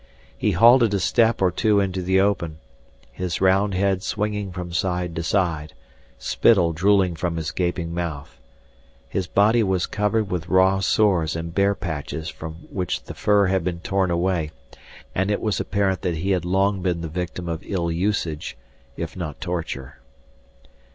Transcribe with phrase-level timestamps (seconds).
[0.35, 2.57] He halted a step or two into the open,
[3.11, 5.75] his round head swinging from side to side,
[6.17, 8.35] spittle drooling from his gaping mouth.
[9.07, 13.63] His body was covered with raw sores and bare patches from which the fur had
[13.63, 14.49] been torn away,
[15.13, 18.57] and it was apparent that he had long been the victim of ill usage,
[18.97, 19.99] if not torture.